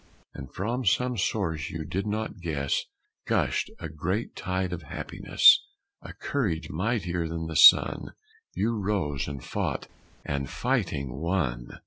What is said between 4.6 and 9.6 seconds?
of happiness A courage mightier than the sun You rose and